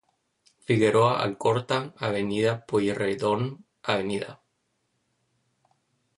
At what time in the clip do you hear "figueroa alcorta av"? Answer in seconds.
0.69-2.17